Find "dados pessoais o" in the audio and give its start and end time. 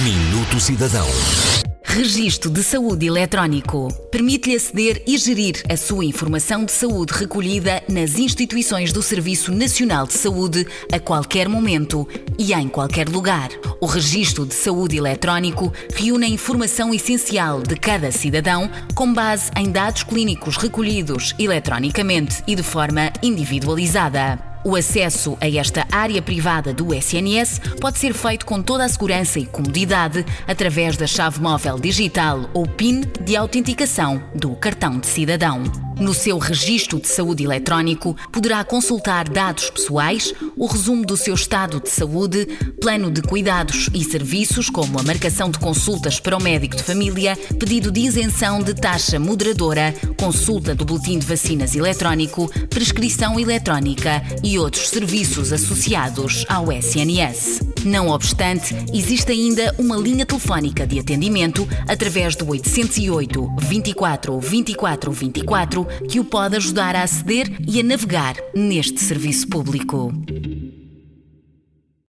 39.28-40.66